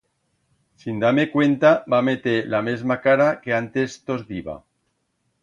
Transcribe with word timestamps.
Sin 0.83 1.03
dar-me 1.03 1.25
cuenta, 1.33 1.73
va 1.95 1.99
meter 2.07 2.33
la 2.55 2.63
mesma 2.69 2.99
cara 3.05 3.29
que 3.45 3.55
antes 3.61 4.01
tos 4.09 4.27
diba. 4.33 4.59